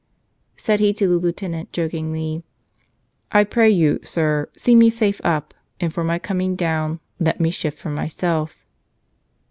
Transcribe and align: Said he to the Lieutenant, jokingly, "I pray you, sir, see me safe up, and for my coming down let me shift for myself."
Said 0.57 0.79
he 0.79 0.93
to 0.93 1.07
the 1.07 1.19
Lieutenant, 1.19 1.71
jokingly, 1.71 2.41
"I 3.31 3.43
pray 3.43 3.69
you, 3.69 3.99
sir, 4.03 4.49
see 4.57 4.75
me 4.75 4.89
safe 4.89 5.21
up, 5.23 5.53
and 5.79 5.93
for 5.93 6.03
my 6.03 6.17
coming 6.17 6.55
down 6.55 6.99
let 7.19 7.39
me 7.39 7.51
shift 7.51 7.77
for 7.77 7.91
myself." 7.91 8.65